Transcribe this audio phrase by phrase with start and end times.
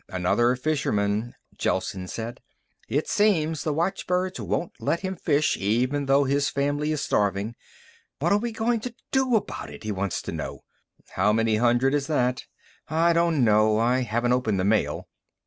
[0.09, 2.41] "Another fisherman," Gelsen said.
[2.87, 7.53] "It seems the watchbirds won't let him fish even though his family is starving.
[8.17, 10.61] What are we going to do about it, he wants to know."
[11.09, 12.45] "How many hundred is that?"
[12.87, 13.77] "I don't know.
[13.77, 15.07] I haven't opened the mail."